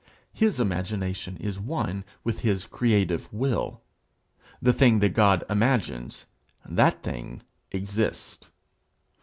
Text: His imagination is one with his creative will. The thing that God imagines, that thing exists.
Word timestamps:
His 0.33 0.59
imagination 0.59 1.37
is 1.37 1.59
one 1.59 2.03
with 2.23 2.39
his 2.39 2.65
creative 2.65 3.31
will. 3.31 3.83
The 4.59 4.73
thing 4.73 4.97
that 4.97 5.13
God 5.13 5.43
imagines, 5.47 6.25
that 6.67 7.03
thing 7.03 7.43
exists. 7.71 8.47